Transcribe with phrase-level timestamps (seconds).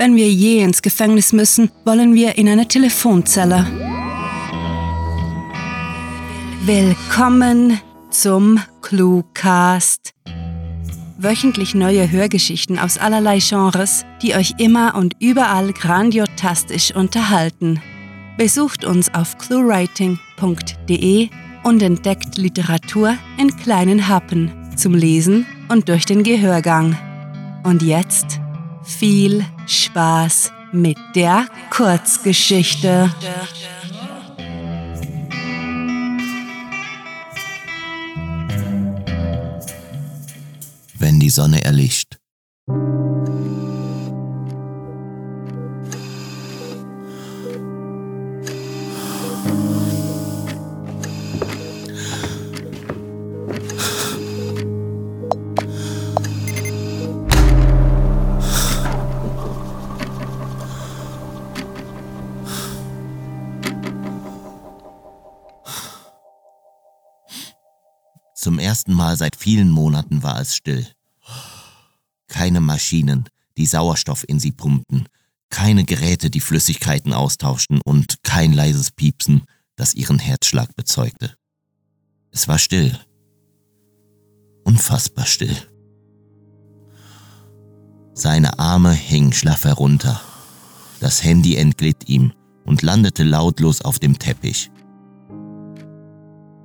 [0.00, 3.66] Wenn wir je ins Gefängnis müssen, wollen wir in eine Telefonzelle.
[6.64, 7.78] Willkommen
[8.08, 10.14] zum Cluecast.
[11.18, 17.82] Wöchentlich neue Hörgeschichten aus allerlei Genres, die euch immer und überall grandiotastisch unterhalten.
[18.38, 21.28] Besucht uns auf cluewriting.de
[21.62, 26.96] und entdeckt Literatur in kleinen Happen zum Lesen und durch den Gehörgang.
[27.64, 28.39] Und jetzt
[28.90, 33.10] viel Spaß mit der Kurzgeschichte.
[40.98, 42.18] Wenn die Sonne erlischt.
[68.70, 70.86] Ersten Mal seit vielen Monaten war es still.
[72.28, 75.08] Keine Maschinen, die Sauerstoff in sie pumpten,
[75.50, 79.42] keine Geräte, die Flüssigkeiten austauschten und kein leises Piepsen,
[79.74, 81.34] das ihren Herzschlag bezeugte.
[82.30, 82.96] Es war still.
[84.62, 85.56] Unfassbar still.
[88.14, 90.20] Seine Arme hingen schlaff herunter.
[91.00, 92.34] Das Handy entglitt ihm
[92.64, 94.70] und landete lautlos auf dem Teppich.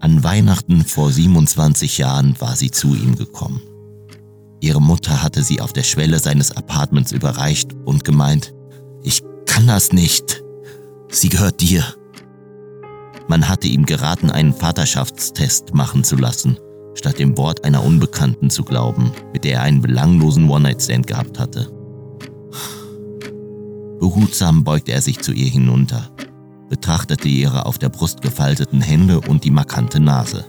[0.06, 3.64] An Weihnachten vor 27 Jahren war sie zu ihm gekommen.
[4.62, 8.54] Ihre Mutter hatte sie auf der Schwelle seines Apartments überreicht und gemeint,
[9.02, 10.44] ich kann das nicht.
[11.10, 11.84] Sie gehört dir.
[13.28, 16.60] Man hatte ihm geraten, einen Vaterschaftstest machen zu lassen,
[16.94, 21.72] statt dem Wort einer Unbekannten zu glauben, mit der er einen belanglosen One-Night-Stand gehabt hatte.
[24.00, 26.15] Behutsam beugte er sich zu ihr hinunter
[26.76, 30.44] betrachtete ihre auf der Brust gefalteten Hände und die markante Nase.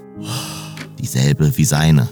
[0.99, 2.09] Dieselbe wie seine.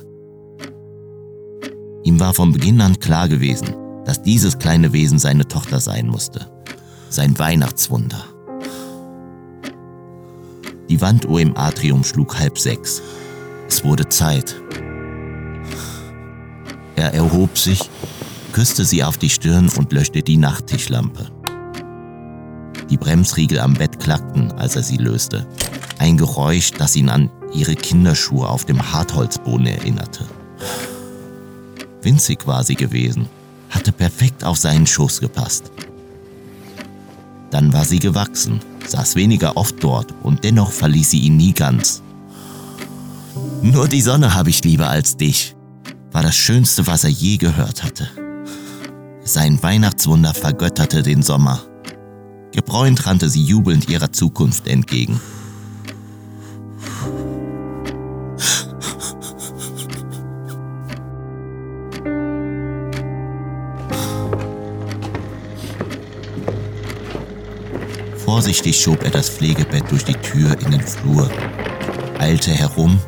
[2.05, 6.47] Ihm war von Beginn an klar gewesen, dass dieses kleine Wesen seine Tochter sein musste.
[7.09, 8.25] Sein Weihnachtswunder.
[10.89, 13.03] Die Wanduhr im Atrium schlug halb sechs.
[13.67, 14.55] Es wurde Zeit.
[16.95, 17.91] Er erhob sich,
[18.53, 21.33] küsste sie auf die Stirn und löschte die Nachttischlampe.
[22.95, 25.45] Die Bremsriegel am Bett klackten, als er sie löste.
[25.99, 30.25] Ein Geräusch, das ihn an ihre Kinderschuhe auf dem Hartholzboden erinnerte.
[32.03, 33.29] Winzig war sie gewesen,
[33.69, 35.73] hatte perfekt auf seinen Schoß gepasst.
[37.51, 42.01] Dann war sie gewachsen, saß weniger oft dort und dennoch verließ sie ihn nie ganz.
[43.61, 45.57] Nur die Sonne habe ich lieber als dich,
[46.13, 48.09] war das Schönste, was er je gehört hatte.
[49.25, 51.61] Sein Weihnachtswunder vergötterte den Sommer
[52.55, 55.21] Gebräunt rannte sie jubelnd ihrer Zukunft entgegen.
[68.25, 71.29] Vorsichtig schob er das Pflegebett durch die Tür in den Flur,
[72.21, 73.01] eilte herum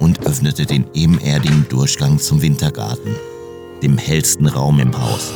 [0.00, 3.14] und öffnete den ebenerdigen Durchgang zum Wintergarten,
[3.84, 5.32] dem hellsten Raum im Haus.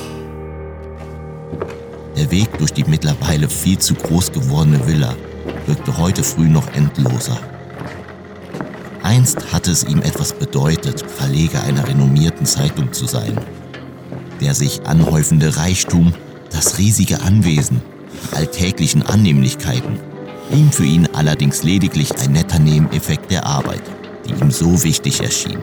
[2.18, 5.14] Der Weg durch die mittlerweile viel zu groß gewordene Villa
[5.66, 7.38] wirkte heute früh noch endloser.
[9.04, 13.38] Einst hatte es ihm etwas bedeutet, Verleger einer renommierten Zeitung zu sein.
[14.40, 16.12] Der sich anhäufende Reichtum,
[16.50, 17.82] das riesige Anwesen,
[18.32, 20.00] die alltäglichen Annehmlichkeiten,
[20.50, 23.82] blieben für ihn allerdings lediglich ein netter Nebeneffekt der Arbeit,
[24.26, 25.60] die ihm so wichtig erschien.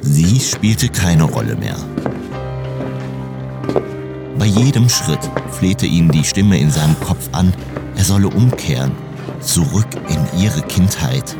[0.00, 1.76] Sie spielte keine Rolle mehr.
[4.42, 5.20] Bei jedem Schritt
[5.52, 7.54] flehte ihn die Stimme in seinem Kopf an,
[7.94, 8.90] er solle umkehren,
[9.40, 11.36] zurück in ihre Kindheit.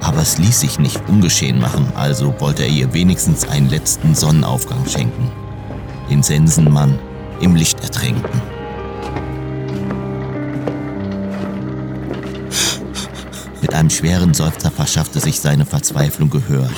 [0.00, 4.86] Aber es ließ sich nicht ungeschehen machen, also wollte er ihr wenigstens einen letzten Sonnenaufgang
[4.86, 5.30] schenken.
[6.08, 6.98] Den Sensenmann
[7.42, 8.40] im Licht ertränken.
[13.60, 16.70] Mit einem schweren Seufzer verschaffte sich seine Verzweiflung Gehör.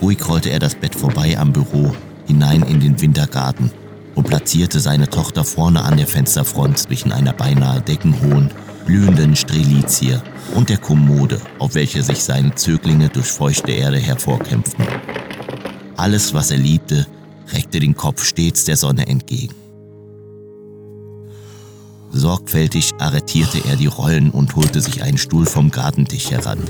[0.00, 1.96] Ruhig rollte er das Bett vorbei am Büro,
[2.28, 3.72] hinein in den Wintergarten
[4.14, 8.50] und platzierte seine Tochter vorne an der Fensterfront zwischen einer beinahe deckenhohen,
[8.86, 10.20] blühenden Strelizie
[10.54, 14.86] und der Kommode, auf welcher sich seine Zöglinge durch feuchte Erde hervorkämpften.
[15.96, 17.06] Alles, was er liebte,
[17.52, 19.54] reckte den Kopf stets der Sonne entgegen.
[22.12, 26.60] Sorgfältig arretierte er die Rollen und holte sich einen Stuhl vom Gartentisch heran.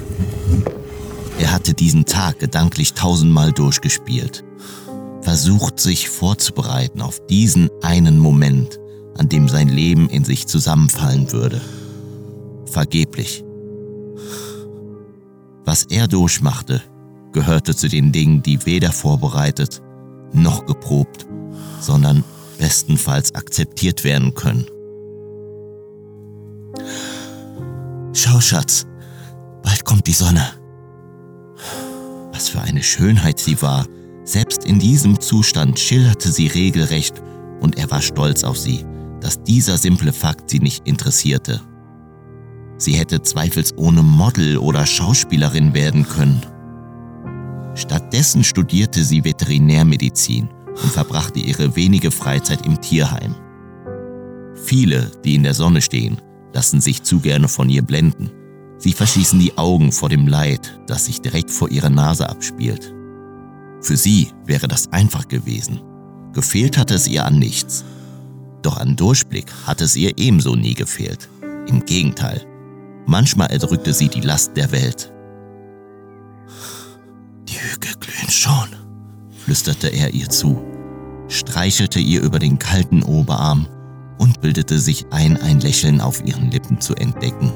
[1.38, 4.44] Er hatte diesen Tag gedanklich tausendmal durchgespielt
[5.25, 8.79] versucht sich vorzubereiten auf diesen einen Moment,
[9.17, 11.61] an dem sein Leben in sich zusammenfallen würde.
[12.67, 13.43] Vergeblich.
[15.65, 16.82] Was er durchmachte,
[17.32, 19.82] gehörte zu den Dingen, die weder vorbereitet
[20.32, 21.26] noch geprobt,
[21.81, 22.23] sondern
[22.59, 24.67] bestenfalls akzeptiert werden können.
[28.12, 28.87] Schau, Schatz,
[29.62, 30.44] bald kommt die Sonne.
[32.32, 33.87] Was für eine Schönheit sie war.
[34.25, 37.23] Selbst in diesem Zustand schilderte sie regelrecht
[37.61, 38.85] und er war stolz auf sie,
[39.21, 41.61] dass dieser simple Fakt sie nicht interessierte.
[42.79, 46.41] Sie hätte zweifelsohne Model oder Schauspielerin werden können.
[47.75, 53.35] Stattdessen studierte sie Veterinärmedizin und verbrachte ihre wenige Freizeit im Tierheim.
[54.55, 56.21] Viele, die in der Sonne stehen,
[56.53, 58.31] lassen sich zu gerne von ihr blenden.
[58.79, 62.94] Sie verschließen die Augen vor dem Leid, das sich direkt vor ihrer Nase abspielt.
[63.84, 65.82] Für sie wäre das einfach gewesen.
[66.32, 67.84] Gefehlt hatte es ihr an nichts.
[68.62, 71.28] Doch an Durchblick hatte es ihr ebenso nie gefehlt.
[71.69, 72.46] Im Gegenteil,
[73.04, 75.12] manchmal erdrückte sie die Last der Welt.
[77.46, 78.69] Die Hügel glühen schon,
[79.44, 80.62] flüsterte er ihr zu,
[81.28, 83.69] streichelte ihr über den kalten Oberarm
[84.16, 87.52] und bildete sich ein, ein Lächeln auf ihren Lippen zu entdecken.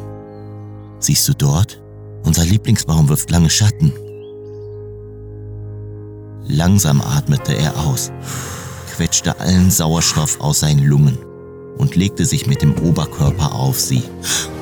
[0.98, 1.80] Siehst du dort?
[2.22, 3.92] Unser Lieblingsbaum wirft lange Schatten.
[6.48, 8.10] Langsam atmete er aus,
[8.96, 11.18] quetschte allen Sauerstoff aus seinen Lungen
[11.76, 14.02] und legte sich mit dem Oberkörper auf sie,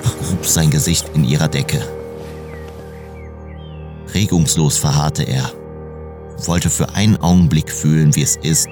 [0.03, 1.81] grub sein Gesicht in ihrer Decke.
[4.13, 5.53] Regungslos verharrte er,
[6.45, 8.69] wollte für einen Augenblick fühlen, wie es ist,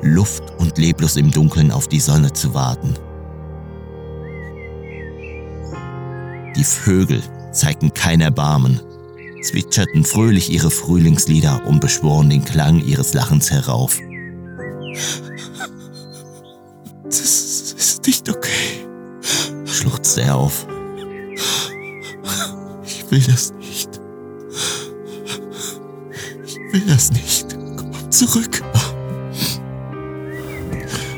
[0.00, 2.94] Luft und leblos im Dunkeln auf die Sonne zu warten.
[6.56, 7.22] Die Vögel
[7.52, 8.80] zeigten kein Erbarmen,
[9.44, 13.98] zwitscherten fröhlich ihre Frühlingslieder und beschworen den Klang ihres Lachens herauf.
[17.04, 18.86] Das ist nicht okay,
[19.66, 20.66] schluchzte er auf.
[22.84, 23.90] Ich will das nicht.
[26.46, 27.56] Ich will das nicht.
[27.76, 28.62] Komm zurück.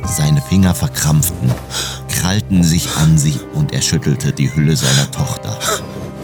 [0.05, 1.51] Seine Finger verkrampften,
[2.09, 5.59] krallten sich an sie und er schüttelte die Hülle seiner Tochter,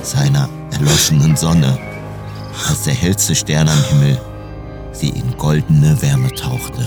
[0.02, 1.78] seiner erloschenen Sonne,
[2.69, 4.19] als der hellste Stern am Himmel
[4.93, 6.87] sie in goldene Wärme tauchte.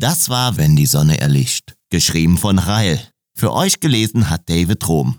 [0.00, 3.00] Das war Wenn die Sonne erlischt, geschrieben von Rael.
[3.34, 5.18] Für euch gelesen hat David Rom.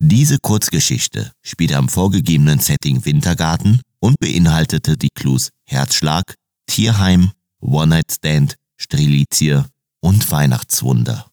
[0.00, 6.34] Diese Kurzgeschichte spielte am vorgegebenen Setting Wintergarten und beinhaltete die Clues Herzschlag,
[6.66, 7.30] Tierheim,
[7.62, 9.64] One-Night-Stand, Strelizie
[10.02, 11.30] und Weihnachtswunder.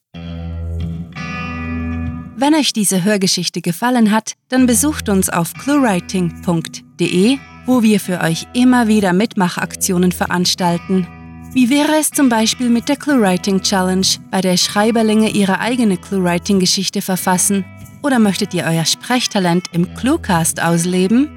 [2.38, 8.48] Wenn euch diese Hörgeschichte gefallen hat, dann besucht uns auf cluewriting.de, wo wir für euch
[8.54, 11.19] immer wieder Mitmachaktionen veranstalten.
[11.52, 17.02] Wie wäre es zum Beispiel mit der ClueWriting Challenge, bei der Schreiberlinge ihre eigene ClueWriting-Geschichte
[17.02, 17.66] verfassen?
[18.04, 21.28] Oder möchtet ihr euer Sprechtalent im Cluecast ausleben?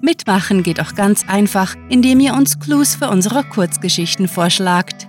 [0.00, 5.08] Mitmachen geht auch ganz einfach, indem ihr uns Clues für unsere Kurzgeschichten vorschlagt.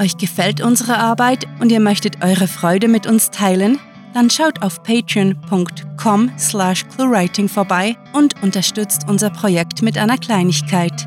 [0.00, 3.78] Euch gefällt unsere Arbeit und ihr möchtet eure Freude mit uns teilen?
[4.14, 11.06] Dann schaut auf patreon.com slash cluewriting vorbei und unterstützt unser Projekt mit einer Kleinigkeit.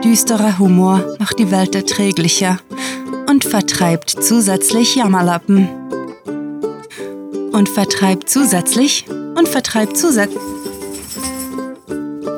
[0.03, 2.59] Düsterer Humor macht die Welt erträglicher
[3.29, 5.69] und vertreibt zusätzlich Jammerlappen.
[7.53, 10.41] Und vertreibt zusätzlich und vertreibt zusätzlich.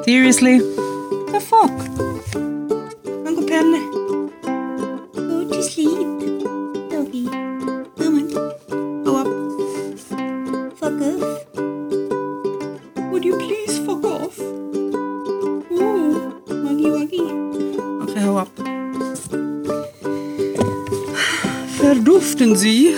[0.04, 0.60] Seriously?
[1.32, 1.81] The fuck?
[22.56, 22.94] Sie?